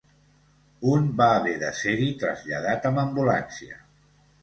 Un 0.93 1.11
va 1.19 1.27
haver 1.41 1.53
de 1.65 1.71
ser-hi 1.83 2.09
traslladat 2.25 2.91
amb 2.93 3.07
ambulància. 3.07 3.83